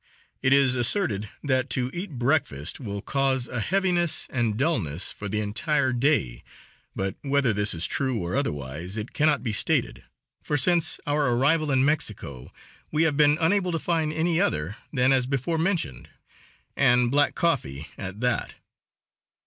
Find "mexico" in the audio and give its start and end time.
11.85-12.51